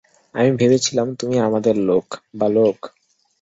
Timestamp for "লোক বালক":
1.81-2.77